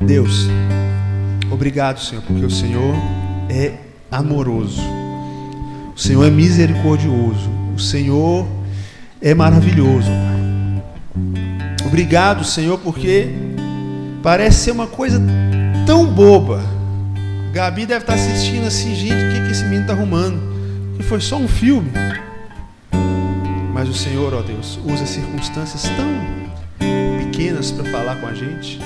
[0.00, 0.48] Deus,
[1.50, 2.94] obrigado, Senhor, porque o Senhor
[3.50, 3.74] é
[4.10, 4.80] amoroso,
[5.94, 8.46] o Senhor é misericordioso, o Senhor
[9.20, 10.10] é maravilhoso.
[11.84, 13.28] Obrigado, Senhor, porque
[14.22, 15.20] parece ser uma coisa
[15.86, 16.79] tão boba.
[17.52, 20.40] Gabi deve estar assistindo assim, gente, o que, que esse menino está arrumando?
[20.96, 21.90] Que foi só um filme.
[23.72, 28.78] Mas o Senhor, ó Deus, usa circunstâncias tão pequenas para falar com a gente.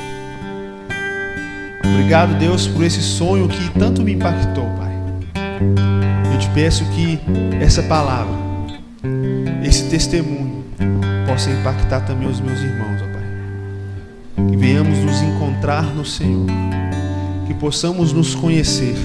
[1.85, 4.93] Obrigado, Deus, por esse sonho que tanto me impactou, Pai.
[6.33, 7.19] Eu te peço que
[7.61, 8.35] essa palavra,
[9.63, 10.65] esse testemunho,
[11.27, 14.49] possa impactar também os meus irmãos, ó Pai.
[14.49, 16.47] Que venhamos nos encontrar no Senhor,
[17.47, 18.97] que possamos nos conhecer,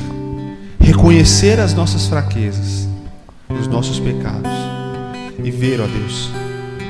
[0.79, 2.87] reconhecer as nossas fraquezas,
[3.49, 4.51] os nossos pecados
[5.43, 6.29] e ver, ó Deus,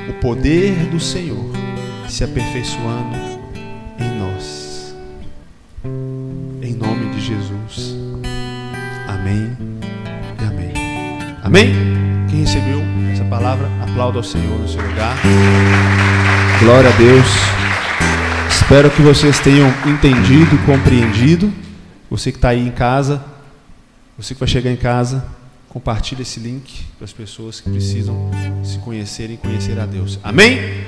[0.08, 1.50] o poder do Senhor
[2.08, 3.16] se aperfeiçoando
[3.98, 4.94] em nós.
[6.62, 7.96] Em nome de Jesus.
[9.06, 9.56] Amém
[10.40, 10.72] e amém.
[11.42, 11.74] Amém?
[12.28, 12.82] Quem recebeu
[13.12, 15.16] essa palavra, aplauda ao Senhor no seu lugar.
[16.60, 17.69] Glória a Deus.
[18.70, 21.52] Espero que vocês tenham entendido, compreendido.
[22.08, 23.20] Você que está aí em casa,
[24.16, 25.26] você que vai chegar em casa,
[25.68, 28.30] compartilhe esse link para as pessoas que precisam
[28.62, 30.20] se conhecerem e conhecer a Deus.
[30.22, 30.86] Amém?